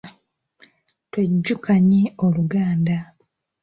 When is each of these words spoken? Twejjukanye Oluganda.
Twejjukanye 1.11 2.01
Oluganda. 2.25 2.97